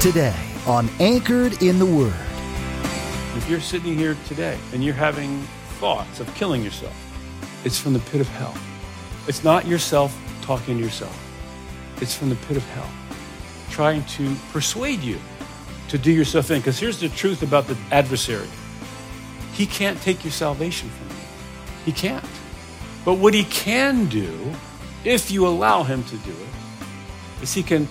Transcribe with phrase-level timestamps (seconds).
[0.00, 0.36] Today
[0.66, 2.14] on Anchored in the Word.
[3.34, 5.40] If you're sitting here today and you're having
[5.80, 6.94] thoughts of killing yourself,
[7.64, 8.54] it's from the pit of hell.
[9.26, 11.18] It's not yourself talking to yourself,
[12.00, 12.88] it's from the pit of hell,
[13.70, 15.18] trying to persuade you
[15.88, 16.58] to do yourself in.
[16.58, 18.48] Because here's the truth about the adversary
[19.54, 21.24] he can't take your salvation from you,
[21.86, 22.24] he can't.
[23.04, 24.54] But what he can do,
[25.04, 27.88] if you allow him to do it, is he can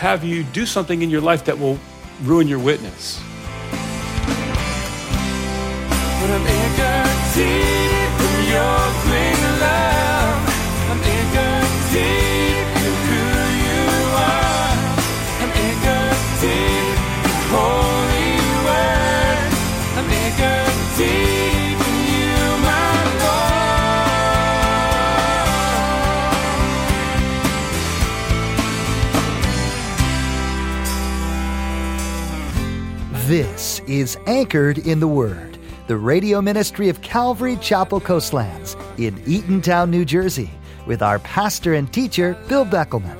[0.00, 1.78] have you do something in your life that will
[2.22, 3.20] ruin your witness.
[10.88, 12.29] I'm
[34.00, 40.06] is Anchored in the Word, the radio ministry of Calvary Chapel Coastlands in Eatontown, New
[40.06, 40.50] Jersey,
[40.86, 43.18] with our pastor and teacher, Bill Beckelman.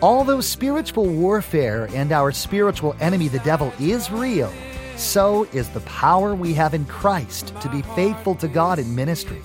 [0.00, 4.50] Although spiritual warfare and our spiritual enemy, the devil, is real,
[4.96, 9.42] so is the power we have in Christ to be faithful to God in ministry.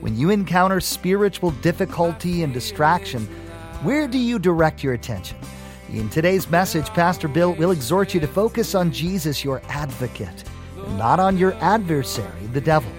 [0.00, 3.26] When you encounter spiritual difficulty and distraction,
[3.82, 5.38] where do you direct your attention?
[5.90, 10.44] In today's message, Pastor Bill will exhort you to focus on Jesus, your advocate,
[10.76, 12.92] and not on your adversary, the devil.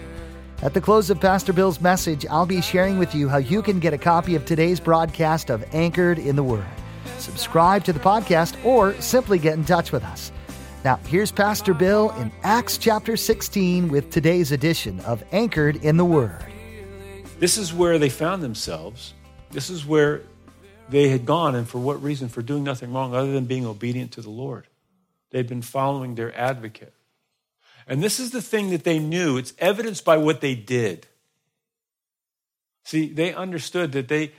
[0.64, 3.80] At the close of Pastor Bill's message, I'll be sharing with you how you can
[3.80, 6.66] get a copy of today's broadcast of Anchored in the Word.
[7.20, 10.32] Subscribe to the podcast or simply get in touch with us.
[10.84, 16.06] Now, here's Pastor Bill in Acts chapter 16 with today's edition of Anchored in the
[16.06, 16.44] Word.
[17.38, 19.14] This is where they found themselves.
[19.52, 20.24] This is where
[20.90, 22.30] they had gone, and for what reason?
[22.30, 24.68] For doing nothing wrong other than being obedient to the Lord.
[25.32, 26.94] They'd been following their advocate.
[27.88, 29.38] And this is the thing that they knew.
[29.38, 31.08] It's evidenced by what they did.
[32.84, 34.32] See, they understood that they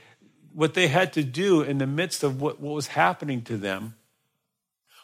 [0.53, 3.95] what they had to do in the midst of what, what was happening to them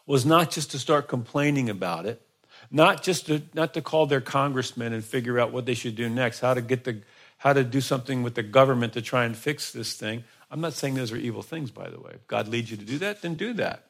[0.06, 2.22] was not just to start complaining about it,
[2.69, 6.09] not just to not to call their congressman and figure out what they should do
[6.09, 7.02] next, how to get the
[7.38, 10.24] how to do something with the government to try and fix this thing.
[10.50, 12.12] I'm not saying those are evil things, by the way.
[12.13, 13.84] If God leads you to do that, then do that.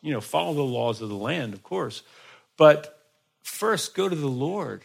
[0.00, 2.02] You know, follow the laws of the land, of course.
[2.56, 3.02] But
[3.42, 4.82] first, go to the Lord.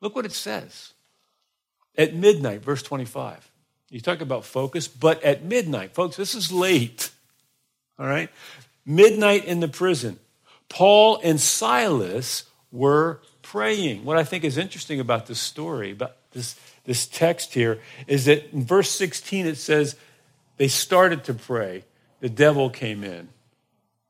[0.00, 0.92] Look what it says.
[1.96, 3.50] At midnight, verse 25.
[3.90, 7.10] You talk about focus, but at midnight, folks, this is late.
[7.98, 8.30] All right?
[8.86, 10.18] Midnight in the prison.
[10.68, 14.04] Paul and Silas were praying.
[14.04, 16.54] What I think is interesting about this story, about this,
[16.84, 19.96] this text here, is that in verse 16 it says,
[20.60, 21.84] they started to pray.
[22.20, 23.30] The devil came in.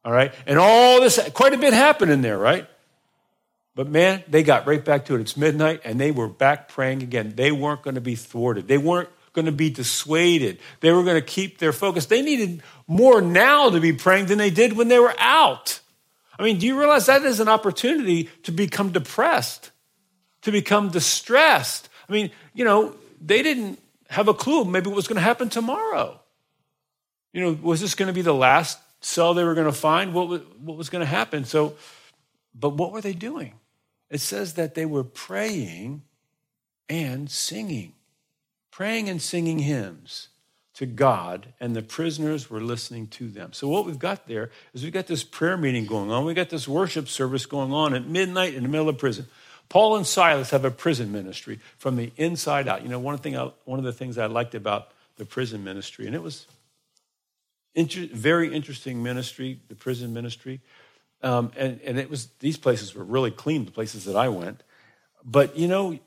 [0.05, 0.35] All right?
[0.49, 2.67] And all this, quite a bit happened in there, right?
[3.77, 5.21] But man, they got right back to it.
[5.21, 7.35] It's midnight and they were back praying again.
[7.37, 8.67] They weren't going to be thwarted.
[8.67, 10.59] They weren't going to be dissuaded.
[10.81, 12.07] They were going to keep their focus.
[12.07, 15.79] They needed more now to be praying than they did when they were out.
[16.37, 19.71] I mean, do you realize that is an opportunity to become depressed,
[20.43, 21.89] to become distressed?
[22.09, 23.79] I mean, you know, they didn't
[24.09, 26.20] have a clue maybe what was going to happen tomorrow.
[27.33, 30.13] You know, was this going to be the last cell they were going to find?
[30.13, 31.45] What was, what was going to happen?
[31.45, 31.75] So,
[32.55, 33.55] but what were they doing?
[34.11, 36.03] It says that they were praying
[36.89, 37.93] and singing,
[38.71, 40.29] praying and singing hymns
[40.75, 43.53] to God, and the prisoners were listening to them.
[43.53, 46.25] So, what we've got there is we've got this prayer meeting going on.
[46.25, 49.27] We've got this worship service going on at midnight in the middle of prison.
[49.69, 52.83] Paul and Silas have a prison ministry from the inside out.
[52.83, 56.07] You know, one thing I, one of the things I liked about the prison ministry,
[56.07, 56.47] and it was
[57.75, 60.61] Inter- very interesting ministry, the prison ministry.
[61.23, 64.63] Um, and, and it was, these places were really clean, the places that I went.
[65.25, 65.99] But, you know,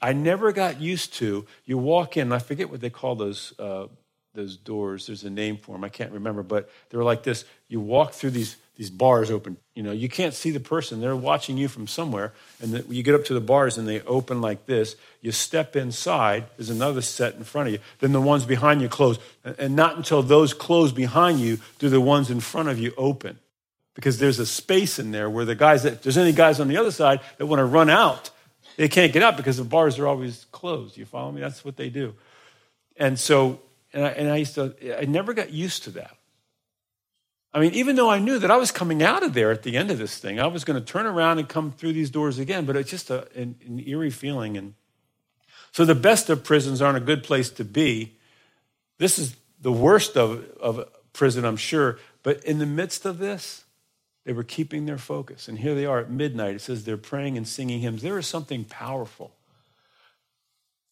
[0.00, 3.86] I never got used to, you walk in, I forget what they call those, uh,
[4.32, 5.06] those doors.
[5.06, 5.84] There's a name for them.
[5.84, 7.44] I can't remember, but they're like this.
[7.68, 9.58] You walk through these, these bars open.
[9.74, 11.02] You know, you can't see the person.
[11.02, 12.32] They're watching you from somewhere.
[12.62, 14.96] And the, you get up to the bars and they open like this.
[15.20, 16.46] You step inside.
[16.56, 17.80] There's another set in front of you.
[17.98, 19.18] Then the ones behind you close.
[19.44, 23.38] And not until those close behind you do the ones in front of you open.
[23.92, 26.68] Because there's a space in there where the guys that, if there's any guys on
[26.68, 28.30] the other side that want to run out,
[28.78, 30.96] they can't get out because the bars are always closed.
[30.96, 31.42] You follow me?
[31.42, 32.14] That's what they do.
[32.96, 33.60] And so
[33.92, 36.16] and I, and I used to, I never got used to that.
[37.52, 39.76] I mean, even though I knew that I was coming out of there at the
[39.76, 42.38] end of this thing, I was going to turn around and come through these doors
[42.38, 44.56] again, but it's just a, an, an eerie feeling.
[44.56, 44.74] And
[45.72, 48.16] so the best of prisons aren't a good place to be.
[48.98, 51.98] This is the worst of, of prison, I'm sure.
[52.22, 53.64] But in the midst of this,
[54.24, 55.48] They were keeping their focus.
[55.48, 56.54] And here they are at midnight.
[56.54, 58.02] It says they're praying and singing hymns.
[58.02, 59.32] There is something powerful.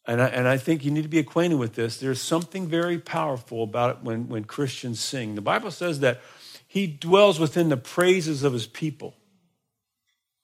[0.07, 1.99] And I, and I think you need to be acquainted with this.
[1.99, 5.35] There's something very powerful about it when, when Christians sing.
[5.35, 6.21] The Bible says that
[6.69, 9.15] he dwells within the praises of his people.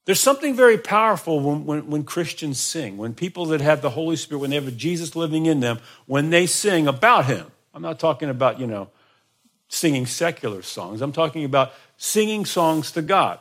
[0.06, 4.16] There's something very powerful when, when, when, Christians sing, when people that have the Holy
[4.16, 7.46] Spirit, when they have Jesus living in them, when they sing about Him.
[7.72, 8.90] I'm not talking about, you know,
[9.68, 11.00] singing secular songs.
[11.00, 13.38] I'm talking about singing songs to God,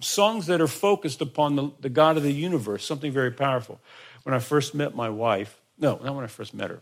[0.00, 3.78] songs that are focused upon the, the God of the universe, something very powerful.
[4.22, 6.80] When I first met my wife, no, not when I first met her,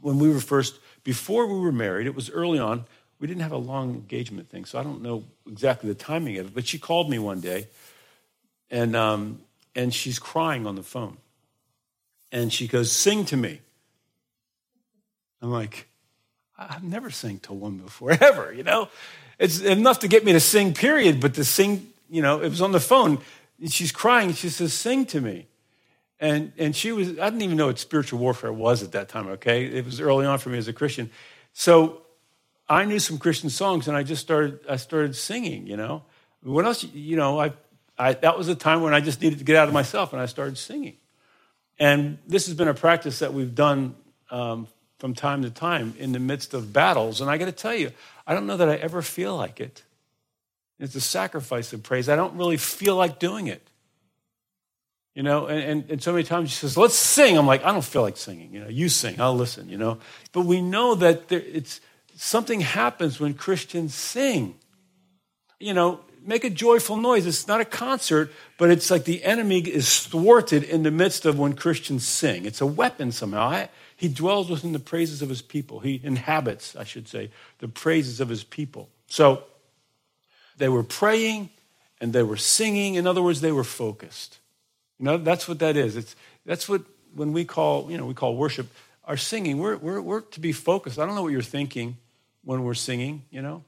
[0.00, 2.86] when we were first, before we were married, it was early on,
[3.20, 6.46] we didn't have a long engagement thing, so I don't know exactly the timing of
[6.46, 7.66] it, but she called me one day
[8.70, 9.40] and, um,
[9.74, 11.16] and she's crying on the phone.
[12.30, 13.60] And she goes, Sing to me.
[15.40, 15.88] I'm like,
[16.58, 18.88] I've never sang to woman before, ever, you know?
[19.38, 22.60] It's enough to get me to sing, period, but to sing, you know, it was
[22.60, 23.18] on the phone.
[23.68, 24.32] She's crying.
[24.32, 25.46] She says, Sing to me.
[26.20, 29.28] And, and she was, I didn't even know what spiritual warfare was at that time,
[29.28, 29.64] okay?
[29.64, 31.10] It was early on for me as a Christian.
[31.52, 32.02] So
[32.68, 36.02] I knew some Christian songs and I just started, I started singing, you know?
[36.42, 37.52] What else, you know, I
[37.98, 40.22] I, that was a time when I just needed to get out of myself and
[40.22, 40.96] I started singing.
[41.78, 43.96] And this has been a practice that we've done
[44.30, 44.68] um,
[44.98, 47.20] from time to time in the midst of battles.
[47.20, 47.92] And I got to tell you,
[48.26, 49.82] I don't know that I ever feel like it.
[50.78, 52.08] It's a sacrifice of praise.
[52.08, 53.62] I don't really feel like doing it.
[55.14, 57.36] You know, and, and, and so many times she says, let's sing.
[57.36, 58.54] I'm like, I don't feel like singing.
[58.54, 59.98] You know, you sing, I'll listen, you know.
[60.30, 61.80] But we know that there, it's
[62.18, 64.56] something happens when Christians sing.
[65.60, 67.26] You know, make a joyful noise.
[67.26, 71.38] It's not a concert, but it's like the enemy is thwarted in the midst of
[71.38, 72.44] when Christians sing.
[72.44, 73.48] It's a weapon somehow.
[73.48, 75.80] I, he dwells within the praises of his people.
[75.80, 77.30] He inhabits, I should say,
[77.60, 78.88] the praises of his people.
[79.06, 79.44] So
[80.56, 81.50] they were praying
[82.00, 82.94] and they were singing.
[82.94, 84.38] In other words, they were focused.
[84.98, 85.96] You know, that's what that is.
[85.96, 86.82] It's, that's what,
[87.14, 88.66] when we call, you know, we call worship,
[89.04, 90.98] our singing, we're, we're, we're to be focused.
[90.98, 91.96] I don't know what you're thinking
[92.44, 93.64] when we're singing, you know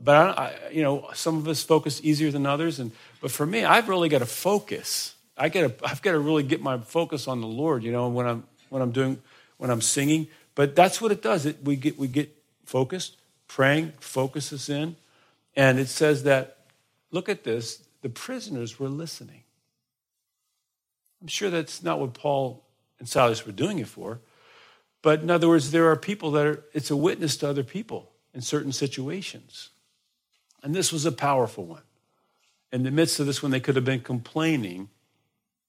[0.00, 2.78] but I, I, you know, some of us focus easier than others.
[2.78, 5.14] And but for me, I've really got to focus.
[5.36, 7.82] I got to, I've got to really get my focus on the Lord.
[7.82, 9.20] You know, when I'm when I'm doing
[9.56, 10.28] when I'm singing.
[10.54, 11.46] But that's what it does.
[11.46, 12.34] It, we get we get
[12.64, 13.16] focused.
[13.46, 14.96] Praying focuses in,
[15.56, 16.54] and it says that.
[17.10, 17.82] Look at this.
[18.02, 19.42] The prisoners were listening.
[21.22, 22.62] I'm sure that's not what Paul
[22.98, 24.20] and Silas were doing it for.
[25.02, 28.10] But in other words, there are people that are, it's a witness to other people
[28.34, 29.70] in certain situations.
[30.62, 31.82] And this was a powerful one.
[32.72, 34.88] In the midst of this, when they could have been complaining,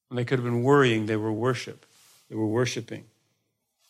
[0.08, 1.86] when they could have been worrying, they were worship.
[2.28, 3.04] They were worshiping.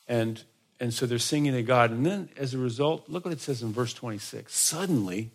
[0.07, 0.43] And,
[0.79, 1.91] and so they're singing to God.
[1.91, 4.55] And then as a result, look what it says in verse 26.
[4.55, 5.31] Suddenly,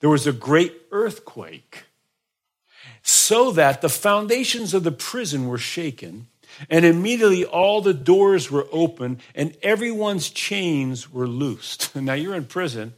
[0.00, 1.84] there was a great earthquake,
[3.02, 6.26] so that the foundations of the prison were shaken,
[6.70, 11.94] and immediately all the doors were open, and everyone's chains were loosed.
[12.02, 12.94] Now you're in prison,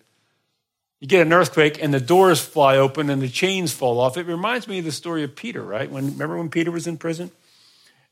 [1.00, 4.16] you get an earthquake and the doors fly open and the chains fall off.
[4.16, 5.90] It reminds me of the story of Peter, right?
[5.90, 7.30] When remember when Peter was in prison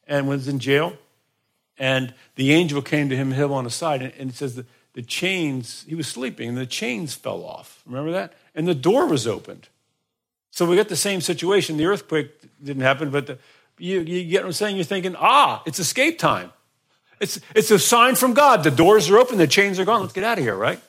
[0.07, 0.93] and was in jail,
[1.79, 5.03] and the angel came to him, him on the side, and it says that the
[5.03, 5.85] chains.
[5.89, 7.83] He was sleeping and the chains fell off.
[7.87, 8.35] Remember that?
[8.55, 9.69] And the door was opened.
[10.51, 11.79] So we got the same situation.
[11.79, 12.31] The earthquake
[12.63, 13.39] didn't happen, but the,
[13.79, 14.77] you, you get what I'm saying?
[14.77, 16.53] You're thinking, ah, it's escape time.
[17.21, 18.65] It's, it's a sign from God.
[18.65, 20.01] The doors are open, the chains are gone.
[20.01, 20.81] Let's get out of here, right?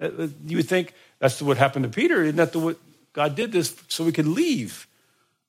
[0.00, 2.22] Uh, uh, you would think that's what happened to Peter.
[2.22, 2.78] Isn't that the, what
[3.12, 4.86] God did this so we could leave?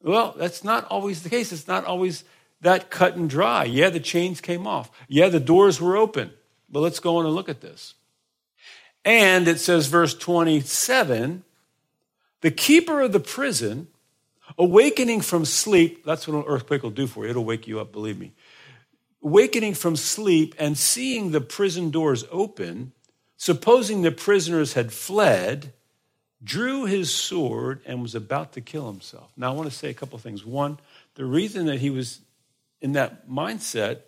[0.01, 1.51] Well, that's not always the case.
[1.51, 2.23] It's not always
[2.61, 3.63] that cut and dry.
[3.65, 4.91] Yeah, the chains came off.
[5.07, 6.31] Yeah, the doors were open.
[6.69, 7.95] But let's go on and look at this.
[9.05, 11.43] And it says, verse 27
[12.41, 13.87] the keeper of the prison,
[14.57, 17.29] awakening from sleep, that's what an earthquake will do for you.
[17.29, 18.33] It'll wake you up, believe me.
[19.23, 22.93] Awakening from sleep and seeing the prison doors open,
[23.35, 25.73] supposing the prisoners had fled,
[26.43, 29.31] drew his sword and was about to kill himself.
[29.35, 30.45] Now, I want to say a couple of things.
[30.45, 30.79] One,
[31.15, 32.21] the reason that he was
[32.79, 34.01] in that mindset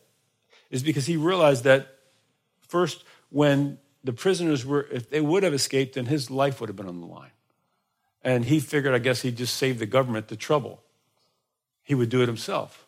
[0.70, 1.88] is because he realized that
[2.68, 6.76] first, when the prisoners were, if they would have escaped, then his life would have
[6.76, 7.32] been on the line.
[8.24, 10.82] And he figured, I guess, he'd just save the government the trouble.
[11.84, 12.86] He would do it himself.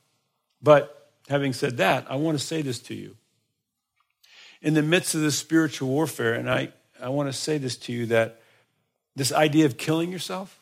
[0.61, 3.15] But having said that, I want to say this to you
[4.61, 6.71] in the midst of this spiritual warfare, and I,
[7.01, 8.41] I want to say this to you that
[9.15, 10.59] this idea of killing yourself,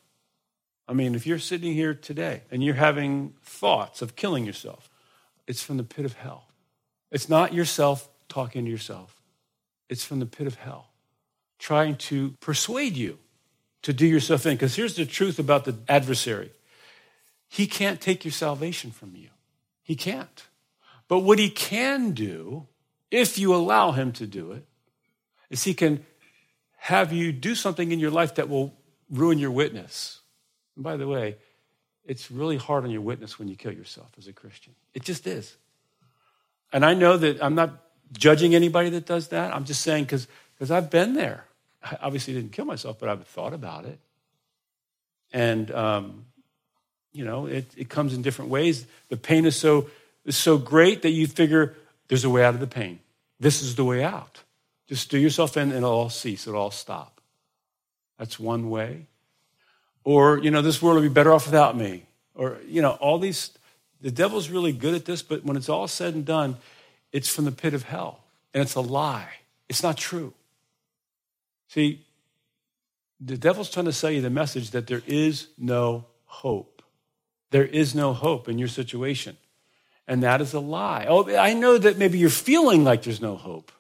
[0.88, 4.90] I mean, if you're sitting here today and you're having thoughts of killing yourself,
[5.48, 6.48] it's from the pit of hell.
[7.12, 9.22] It's not yourself talking to yourself,
[9.90, 10.92] it's from the pit of hell,
[11.58, 13.18] trying to persuade you
[13.84, 14.56] to do yourself in.
[14.56, 16.52] Because here's the truth about the adversary
[17.48, 19.30] he can't take your salvation from you.
[19.82, 20.46] He can't.
[21.08, 22.68] But what he can do,
[23.10, 24.66] if you allow him to do it,
[25.50, 26.06] is he can
[26.78, 28.76] have you do something in your life that will
[29.10, 30.20] ruin your witness.
[30.76, 31.38] And by the way,
[32.06, 34.76] it's really hard on your witness when you kill yourself as a Christian.
[34.94, 35.58] It just is.
[36.72, 37.84] And I know that I'm not
[38.14, 39.54] judging anybody that does that.
[39.56, 40.28] I'm just saying because
[40.72, 41.46] I've been there.
[41.84, 44.00] I obviously didn't kill myself, but I've thought about it.
[45.32, 46.26] And, um,
[47.14, 48.86] you know, it, it comes in different ways.
[49.10, 49.90] The pain is so,
[50.26, 51.76] is so great that you figure
[52.08, 53.00] there's a way out of the pain.
[53.40, 54.44] This is the way out.
[54.88, 57.22] Just do yourself in and it'll all cease, it'll all stop.
[58.18, 59.06] That's one way.
[60.04, 62.06] Or, you know, this world will be better off without me.
[62.34, 63.52] Or, you know, all these,
[64.02, 66.58] the devil's really good at this, but when it's all said and done,
[67.12, 68.22] it's from the pit of hell.
[68.54, 69.30] And it's a lie.
[69.68, 70.34] It's not true.
[71.70, 72.06] See,
[73.20, 76.82] the devil's trying to sell you the message that there is no hope.
[77.52, 79.38] There is no hope in your situation.
[80.08, 81.06] And that is a lie.
[81.08, 83.72] Oh, I know that maybe you're feeling like there's no hope.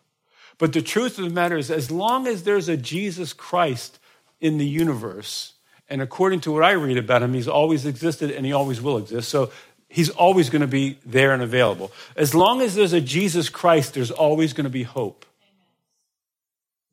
[0.59, 3.97] But the truth of the matter is, as long as there's a Jesus Christ
[4.39, 5.53] in the universe,
[5.89, 8.97] and according to what I read about him, he's always existed and he always will
[8.97, 9.29] exist.
[9.29, 9.51] So
[9.87, 11.91] he's always going to be there and available.
[12.15, 15.25] As long as there's a Jesus Christ, there's always going to be hope.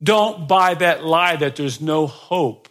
[0.01, 2.69] Don't buy that lie that there's no hope.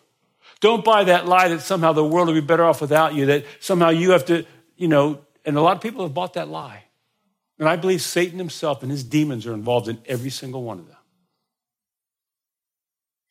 [0.61, 3.45] Don't buy that lie that somehow the world will be better off without you, that
[3.61, 4.45] somehow you have to,
[4.77, 6.85] you know, and a lot of people have bought that lie.
[7.59, 10.87] And I believe Satan himself and his demons are involved in every single one of
[10.87, 10.97] them.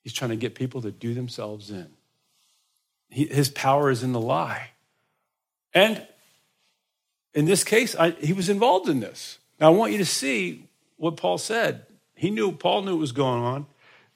[0.03, 1.87] He's trying to get people to do themselves in.
[3.09, 4.71] He, his power is in the lie.
[5.73, 6.05] And
[7.33, 9.39] in this case, I, he was involved in this.
[9.59, 11.85] Now, I want you to see what Paul said.
[12.13, 13.65] He knew, Paul knew what was going on.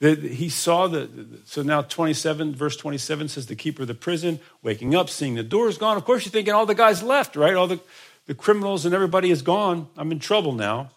[0.00, 1.10] He saw the,
[1.44, 5.42] so now 27, verse 27 says, the keeper of the prison, waking up, seeing the
[5.42, 5.98] doors gone.
[5.98, 7.54] Of course, you're thinking all the guys left, right?
[7.54, 7.80] All the,
[8.24, 9.88] the criminals and everybody is gone.
[9.98, 10.88] I'm in trouble now.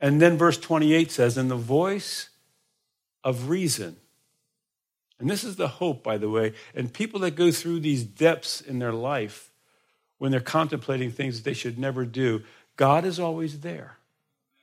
[0.00, 2.30] And then verse 28 says, and the voice
[3.22, 3.96] of reason.
[5.18, 6.54] And this is the hope, by the way.
[6.74, 9.50] And people that go through these depths in their life,
[10.16, 12.42] when they're contemplating things that they should never do,
[12.76, 13.98] God is always there.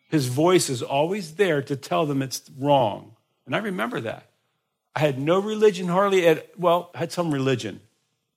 [0.09, 3.15] His voice is always there to tell them it's wrong.
[3.45, 4.27] And I remember that.
[4.95, 7.79] I had no religion hardly at, well, had some religion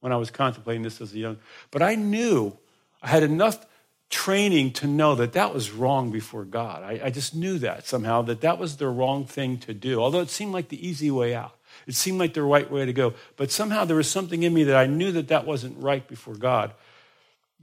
[0.00, 1.38] when I was contemplating this as a young,
[1.70, 2.56] but I knew
[3.02, 3.66] I had enough
[4.11, 6.82] training to know that that was wrong before God.
[6.82, 10.20] I, I just knew that somehow, that that was the wrong thing to do, although
[10.20, 11.56] it seemed like the easy way out.
[11.87, 13.14] It seemed like the right way to go.
[13.37, 16.34] But somehow there was something in me that I knew that that wasn't right before
[16.34, 16.73] God.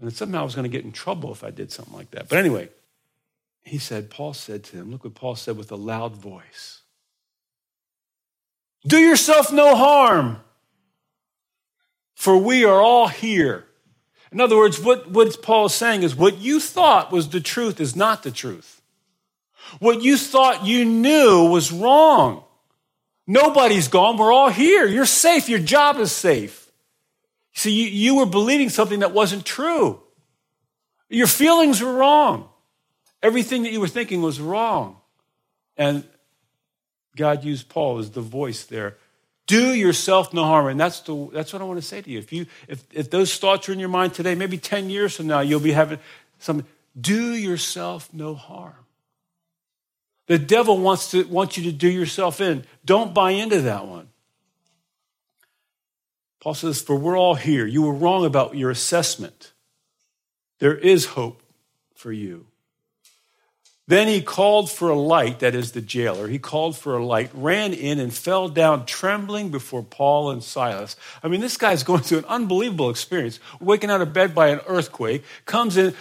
[0.01, 2.27] And somehow I was going to get in trouble if I did something like that.
[2.27, 2.69] But anyway,
[3.63, 6.80] he said, Paul said to him, look what Paul said with a loud voice
[8.85, 10.39] Do yourself no harm,
[12.15, 13.65] for we are all here.
[14.31, 17.79] In other words, what, what Paul is saying is what you thought was the truth
[17.79, 18.81] is not the truth.
[19.79, 22.43] What you thought you knew was wrong.
[23.27, 24.17] Nobody's gone.
[24.17, 24.85] We're all here.
[24.85, 25.47] You're safe.
[25.47, 26.71] Your job is safe.
[27.53, 30.01] See, you, you were believing something that wasn't true.
[31.09, 32.49] Your feelings were wrong.
[33.21, 34.97] Everything that you were thinking was wrong.
[35.77, 36.03] And
[37.15, 38.97] God used Paul as the voice there.
[39.47, 40.67] Do yourself no harm.
[40.67, 42.19] And that's, the, that's what I want to say to you.
[42.19, 45.27] If, you if, if those thoughts are in your mind today, maybe 10 years from
[45.27, 45.99] now, you'll be having
[46.39, 46.65] some,
[46.99, 48.73] do yourself no harm.
[50.27, 52.63] The devil wants to want you to do yourself in.
[52.85, 54.07] Don't buy into that one.
[56.39, 57.65] Paul says, For we're all here.
[57.65, 59.51] You were wrong about your assessment.
[60.59, 61.43] There is hope
[61.93, 62.47] for you.
[63.87, 66.27] Then he called for a light, that is the jailer.
[66.27, 70.95] He called for a light, ran in, and fell down trembling before Paul and Silas.
[71.23, 74.61] I mean, this guy's going through an unbelievable experience, waking out of bed by an
[74.67, 75.93] earthquake, comes in,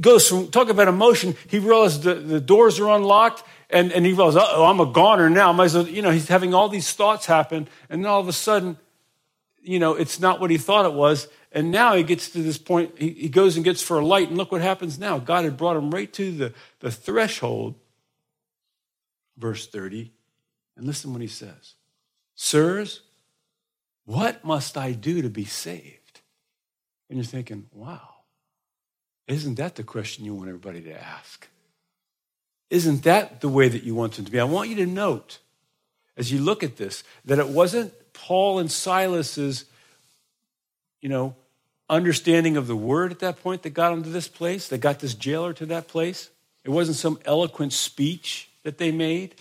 [0.00, 4.12] goes from, talk about emotion, he realizes the, the doors are unlocked, and, and he
[4.12, 5.52] realizes, oh, I'm a goner now.
[5.52, 8.28] Might as well, you know, he's having all these thoughts happen, and then all of
[8.28, 8.78] a sudden,
[9.60, 11.26] you know, it's not what he thought it was.
[11.54, 14.36] And now he gets to this point, he, goes and gets for a light, and
[14.36, 15.18] look what happens now.
[15.18, 17.76] God had brought him right to the, the threshold,
[19.38, 20.12] verse 30.
[20.76, 21.76] And listen what he says
[22.34, 23.02] Sirs,
[24.04, 26.20] what must I do to be saved?
[27.08, 28.14] And you're thinking, wow,
[29.28, 31.46] isn't that the question you want everybody to ask?
[32.68, 34.40] Isn't that the way that you want them to be?
[34.40, 35.38] I want you to note,
[36.16, 39.66] as you look at this, that it wasn't Paul and Silas's,
[41.00, 41.36] you know,
[41.88, 45.00] understanding of the word at that point that got them to this place, that got
[45.00, 46.30] this jailer to that place.
[46.64, 49.34] It wasn't some eloquent speech that they made.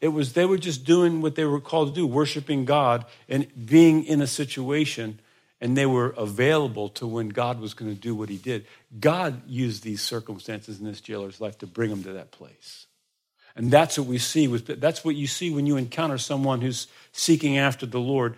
[0.00, 3.46] It was they were just doing what they were called to do, worshiping God and
[3.66, 5.20] being in a situation,
[5.60, 8.66] and they were available to when God was going to do what he did.
[8.98, 12.86] God used these circumstances in this jailer's life to bring him to that place.
[13.56, 16.86] And that's what we see with that's what you see when you encounter someone who's
[17.12, 18.36] seeking after the Lord.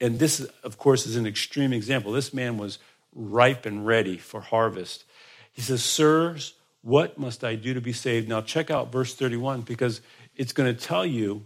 [0.00, 2.12] And this, of course, is an extreme example.
[2.12, 2.78] This man was
[3.14, 5.04] ripe and ready for harvest.
[5.52, 8.28] He says, Sirs, what must I do to be saved?
[8.28, 10.00] Now, check out verse 31 because
[10.36, 11.44] it's going to tell you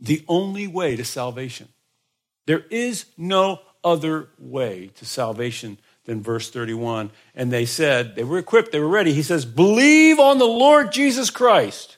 [0.00, 1.68] the only way to salvation.
[2.46, 7.10] There is no other way to salvation than verse 31.
[7.34, 9.12] And they said, they were equipped, they were ready.
[9.12, 11.96] He says, Believe on the Lord Jesus Christ,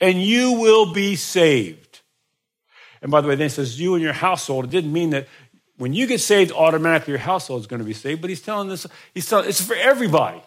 [0.00, 1.85] and you will be saved.
[3.02, 4.64] And by the way, then he says, You and your household.
[4.64, 5.28] It didn't mean that
[5.76, 8.68] when you get saved, automatically your household is going to be saved, but he's telling
[8.68, 10.42] this, he's telling it's for everybody.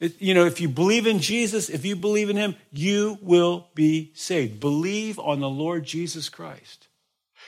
[0.00, 3.68] It, you know, if you believe in Jesus, if you believe in him, you will
[3.74, 4.60] be saved.
[4.60, 6.88] Believe on the Lord Jesus Christ.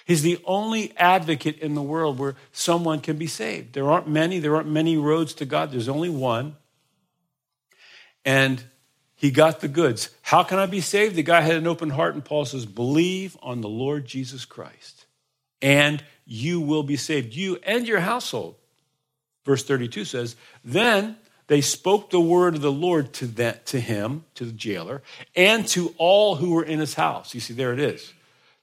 [0.04, 3.74] He's the only advocate in the world where someone can be saved.
[3.74, 5.70] There aren't many, there aren't many roads to God.
[5.70, 6.56] There's only one.
[8.24, 8.64] And
[9.20, 10.08] he got the goods.
[10.22, 11.14] How can I be saved?
[11.14, 15.04] The guy had an open heart, and Paul says, Believe on the Lord Jesus Christ,
[15.60, 18.54] and you will be saved, you and your household.
[19.44, 21.16] Verse 32 says, Then
[21.48, 25.02] they spoke the word of the Lord to, that, to him, to the jailer,
[25.36, 27.34] and to all who were in his house.
[27.34, 28.14] You see, there it is.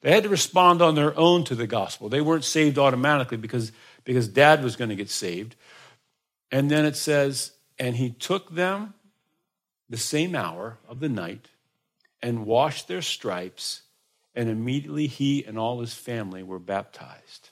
[0.01, 2.09] They had to respond on their own to the gospel.
[2.09, 3.71] They weren't saved automatically because,
[4.05, 5.55] because dad was going to get saved.
[6.51, 8.95] And then it says, and he took them
[9.89, 11.47] the same hour of the night
[12.21, 13.83] and washed their stripes,
[14.35, 17.49] and immediately he and all his family were baptized.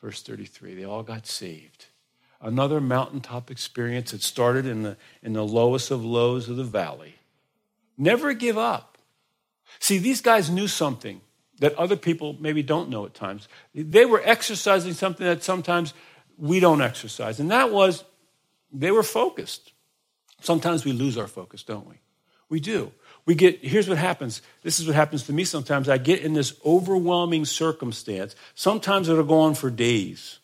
[0.00, 1.86] Verse 33 they all got saved
[2.44, 7.16] another mountaintop experience that started in the, in the lowest of lows of the valley.
[7.96, 8.98] Never give up.
[9.80, 11.22] See, these guys knew something
[11.60, 13.48] that other people maybe don't know at times.
[13.74, 15.94] They were exercising something that sometimes
[16.36, 18.04] we don't exercise, and that was
[18.72, 19.72] they were focused.
[20.44, 21.96] Sometimes we lose our focus, don't we?
[22.48, 22.92] We do.
[23.26, 24.42] We get, here's what happens.
[24.62, 25.88] This is what happens to me sometimes.
[25.88, 28.36] I get in this overwhelming circumstance.
[28.54, 30.38] Sometimes it'll go on for days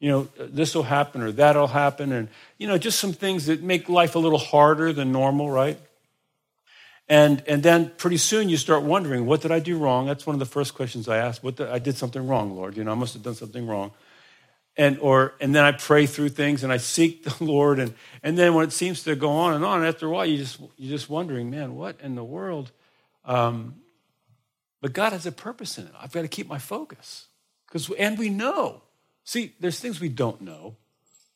[0.00, 3.46] you know, uh, this will happen or that'll happen, and, you know, just some things
[3.46, 5.78] that make life a little harder than normal, right?
[7.08, 10.06] And, and then pretty soon you start wondering, what did I do wrong?
[10.06, 11.44] That's one of the first questions I ask.
[11.44, 12.76] What did, I did something wrong, Lord.
[12.76, 13.90] You know, I must have done something wrong.
[14.80, 17.78] And, or, and then I pray through things and I seek the Lord.
[17.78, 20.38] And, and then when it seems to go on and on, after a while, you
[20.38, 22.70] just, you're just wondering, man, what in the world?
[23.24, 23.74] Um,
[24.80, 25.92] but God has a purpose in it.
[26.00, 27.26] I've got to keep my focus.
[27.66, 28.82] Because, and we know
[29.24, 30.76] See, there's things we don't know,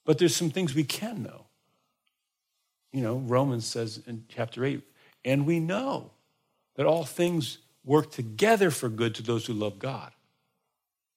[0.05, 1.47] but there's some things we can know.
[2.93, 4.83] You know, Romans says in chapter 8,
[5.25, 6.11] and we know
[6.77, 10.13] that all things work together for good to those who love God,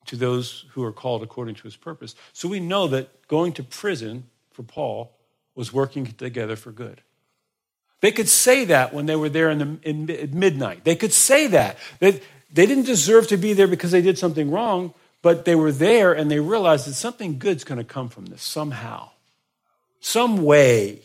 [0.07, 2.15] to those who are called according to his purpose.
[2.33, 5.11] So we know that going to prison for Paul
[5.55, 7.01] was working together for good.
[8.01, 10.83] They could say that when they were there in, the, in midnight.
[10.83, 11.77] They could say that.
[11.99, 12.21] They,
[12.53, 16.13] they didn't deserve to be there because they did something wrong, but they were there
[16.13, 19.09] and they realized that something good's going to come from this somehow,
[19.99, 21.01] some way.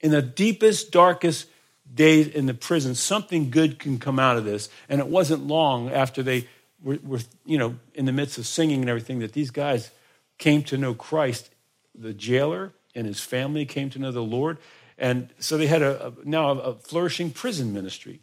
[0.00, 1.46] In the deepest, darkest
[1.94, 4.68] days in the prison, something good can come out of this.
[4.88, 6.48] And it wasn't long after they
[6.84, 9.90] were, were you know, in the midst of singing and everything that these guys
[10.38, 11.50] came to know Christ.
[11.94, 14.58] The jailer and his family came to know the Lord.
[14.98, 18.20] And so they had a, a now a flourishing prison ministry.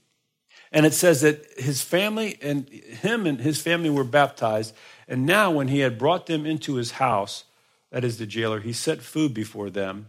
[0.72, 4.74] And it says that his family and him and his family were baptized.
[5.08, 7.44] And now, when he had brought them into his house,
[7.92, 10.08] that is the jailer, he set food before them,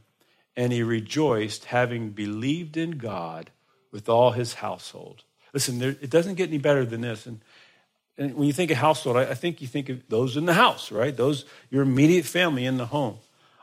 [0.57, 3.51] and he rejoiced, having believed in God
[3.91, 5.25] with all his household.
[5.53, 7.27] Listen, there, it doesn't get any better than this.
[7.27, 7.41] And,
[8.18, 10.55] and when you think of household, I, I, think you think of those in the
[10.55, 11.16] house, right?
[11.16, 13.16] Those, your immediate family in the home.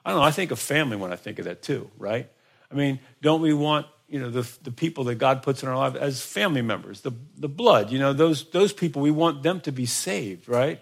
[0.04, 2.28] I don't know, I think of family when I think of that too, right?
[2.72, 5.78] I mean, don't we want you know, the, the people that God puts in our
[5.78, 9.62] life as family members, the, the blood, you know, those, those people, we want them
[9.62, 10.80] to be saved, right?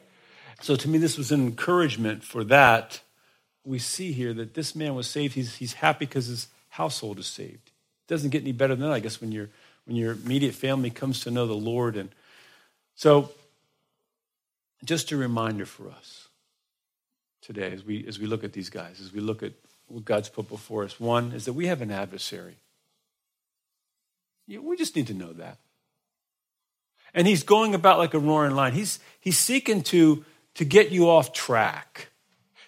[0.62, 3.02] So to me, this was an encouragement for that.
[3.66, 5.34] We see here that this man was saved.
[5.34, 7.68] He's, he's happy because his household is saved.
[7.68, 9.50] It doesn't get any better than that, I guess, when, you
[9.86, 11.98] when your immediate family comes to know the Lord.
[11.98, 12.10] And
[12.96, 13.32] so,
[14.84, 16.28] just a reminder for us
[17.42, 19.54] today as we, as we look at these guys, as we look at
[19.88, 21.00] what God's put before us.
[21.00, 22.58] One is that we have an adversary.
[24.48, 25.58] We just need to know that.
[27.14, 28.74] And he's going about like a roaring lion.
[28.74, 30.24] He's, he's seeking to,
[30.56, 32.10] to get you off track.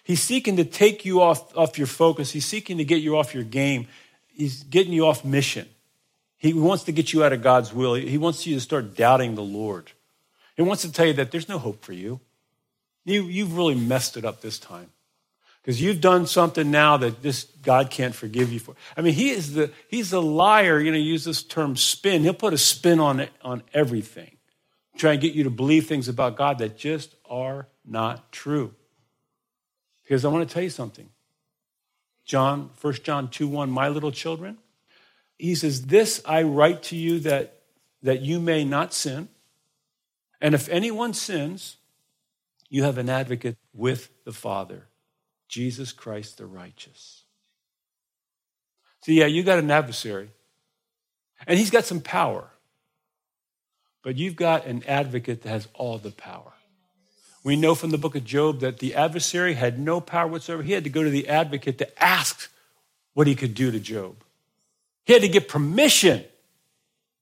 [0.02, 2.32] He's seeking to take you off, off your focus.
[2.32, 3.86] He's seeking to get you off your game.
[4.28, 5.68] He's getting you off mission.
[6.36, 7.94] He wants to get you out of God's will.
[7.94, 9.92] He wants you to start doubting the Lord.
[10.60, 12.20] He wants to tell you that there's no hope for you.
[13.06, 14.90] you you've really messed it up this time
[15.62, 18.74] because you've done something now that this God can't forgive you for.
[18.94, 20.78] I mean, he is the he's the liar.
[20.78, 22.24] You know, use this term spin.
[22.24, 24.36] He'll put a spin on it on everything,
[24.98, 28.74] try and get you to believe things about God that just are not true.
[30.02, 31.08] Because I want to tell you something.
[32.26, 34.58] John, 1 John 2 1, my little children,
[35.38, 37.62] he says, This I write to you that,
[38.02, 39.30] that you may not sin.
[40.40, 41.76] And if anyone sins,
[42.68, 44.86] you have an advocate with the Father,
[45.48, 47.24] Jesus Christ the righteous.
[49.02, 50.30] So, yeah, you got an adversary,
[51.46, 52.50] and he's got some power,
[54.02, 56.52] but you've got an advocate that has all the power.
[57.42, 60.62] We know from the book of Job that the adversary had no power whatsoever.
[60.62, 62.50] He had to go to the advocate to ask
[63.14, 64.22] what he could do to Job.
[65.04, 66.24] He had to get permission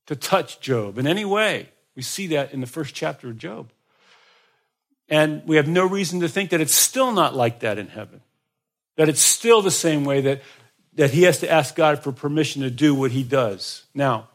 [0.06, 1.68] to touch Job in any way.
[1.98, 3.72] We see that in the first chapter of Job.
[5.08, 8.20] And we have no reason to think that it's still not like that in heaven.
[8.94, 10.42] That it's still the same way that,
[10.94, 13.82] that he has to ask God for permission to do what he does.
[13.96, 14.28] Now,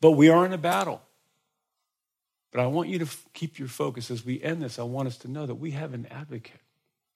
[0.00, 1.02] but we are in a battle.
[2.52, 4.78] But I want you to keep your focus as we end this.
[4.78, 6.60] I want us to know that we have an advocate,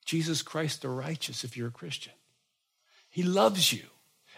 [0.04, 2.14] Jesus Christ the righteous, if you're a Christian.
[3.08, 3.84] He loves you.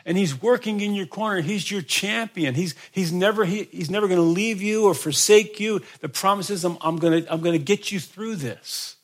[0.04, 1.40] And he's working in your corner.
[1.40, 2.54] He's your champion.
[2.54, 5.82] He's, he's never, he, he's never going to leave you or forsake you.
[6.00, 8.96] The promise is, I'm, I'm going to I'm going to get you through this.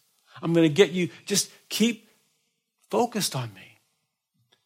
[0.42, 2.09] I'm going to get you, just keep
[2.90, 3.78] focused on me.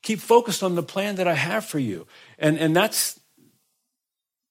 [0.02, 2.06] Keep focused on the plan that I have for you.
[2.38, 3.20] And, and that's,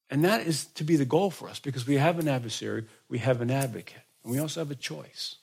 [0.08, 3.18] and that is to be the goal for us because we have an adversary, we
[3.18, 5.36] have an advocate, and we also have a choice.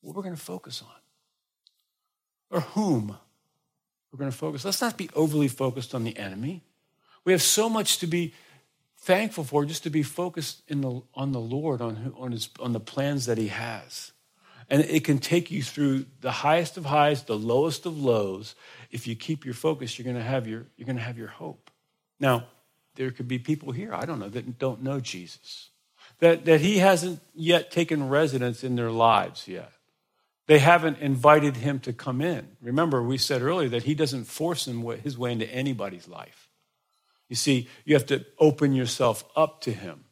[0.00, 1.00] What we're going to focus on,
[2.50, 3.16] or whom
[4.14, 4.64] we're going to focus.
[4.64, 6.62] Let's not be overly focused on the enemy.
[7.24, 8.32] We have so much to be
[8.96, 12.78] thankful for just to be focused the, on the Lord, on, on, his, on the
[12.78, 14.12] plans that He has.
[14.70, 18.54] And it can take you through the highest of highs, the lowest of lows.
[18.92, 21.26] If you keep your focus, you're going to have your, you're going to have your
[21.26, 21.72] hope.
[22.20, 22.46] Now,
[22.94, 25.70] there could be people here, I don't know, that don't know Jesus,
[26.20, 29.72] that, that he hasn't yet taken residence in their lives yet.
[30.46, 32.48] They haven't invited him to come in.
[32.60, 36.48] Remember, we said earlier that he doesn't force his way into anybody's life.
[37.28, 40.04] You see, you have to open yourself up to him.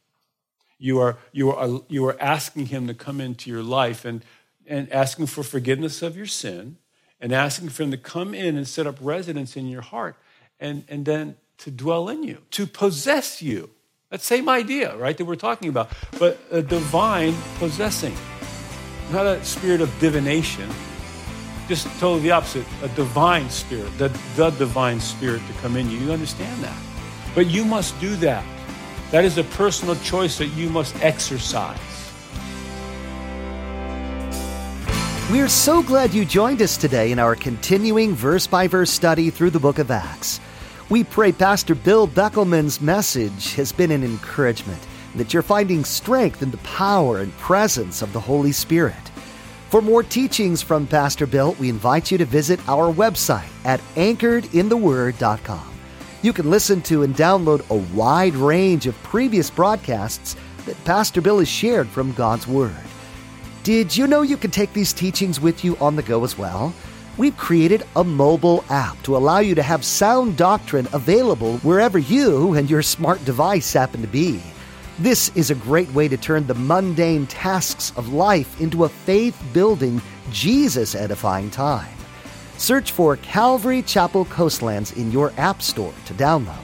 [0.79, 4.25] You are, you are, you are asking him to come into your life and,
[4.66, 6.79] and asking for forgiveness of your sin
[7.21, 10.16] and asking for him to come in and set up residence in your heart.
[10.59, 13.71] And, and then to dwell in you, to possess you.
[14.11, 18.14] That same idea, right, that we're talking about, but a divine possessing.
[19.12, 20.70] Not a spirit of divination,
[21.68, 25.98] just totally the opposite, a divine spirit, the, the divine spirit to come in you.
[25.98, 26.77] You understand that?
[27.35, 28.42] But you must do that.
[29.11, 31.79] That is a personal choice that you must exercise.
[35.31, 39.51] We're so glad you joined us today in our continuing verse by verse study through
[39.51, 40.40] the book of Acts.
[40.88, 44.81] We pray Pastor Bill Beckelman's message has been an encouragement,
[45.14, 48.94] that you're finding strength in the power and presence of the Holy Spirit.
[49.70, 55.72] For more teachings from Pastor Bill, we invite you to visit our website at anchoredintheword.com.
[56.22, 61.38] You can listen to and download a wide range of previous broadcasts that Pastor Bill
[61.38, 62.77] has shared from God's Word.
[63.62, 66.75] Did you know you can take these teachings with you on the go as well?
[67.18, 72.55] we've created a mobile app to allow you to have sound doctrine available wherever you
[72.55, 74.40] and your smart device happen to be.
[75.03, 79.37] This is a great way to turn the mundane tasks of life into a faith
[79.53, 81.93] building, Jesus edifying time.
[82.57, 86.55] Search for Calvary Chapel Coastlands in your App Store to download.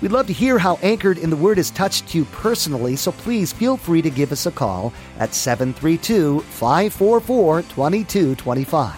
[0.00, 3.52] We'd love to hear how Anchored in the Word has touched you personally, so please
[3.52, 8.94] feel free to give us a call at 732 544 2225.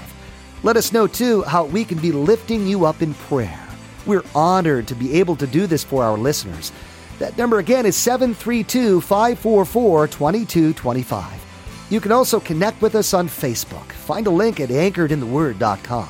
[0.63, 3.67] Let us know, too, how we can be lifting you up in prayer.
[4.05, 6.73] We're honored to be able to do this for our listeners.
[7.19, 11.47] That number again is 732 544 2225.
[11.89, 13.93] You can also connect with us on Facebook.
[13.93, 16.09] Find a link at anchoredintheword.com.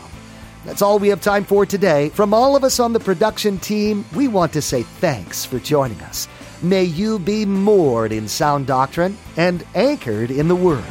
[0.64, 2.08] That's all we have time for today.
[2.08, 6.00] From all of us on the production team, we want to say thanks for joining
[6.00, 6.28] us.
[6.60, 10.84] May you be moored in sound doctrine and anchored in the Word.